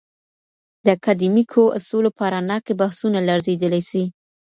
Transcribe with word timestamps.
د 0.83 0.87
اکاډمیکو 0.97 1.63
اصولو 1.77 2.09
په 2.17 2.23
رڼا 2.33 2.57
کي 2.65 2.73
بحثونه 2.79 3.19
لړزیدلی 3.29 3.81
سي. 3.89 4.03